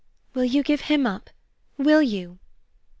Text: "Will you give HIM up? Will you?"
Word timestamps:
"Will 0.33 0.45
you 0.45 0.63
give 0.63 0.81
HIM 0.81 1.05
up? 1.05 1.29
Will 1.77 2.01
you?" 2.01 2.39